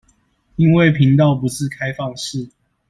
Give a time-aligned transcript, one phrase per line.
[0.55, 2.49] 因為頻道不是開放式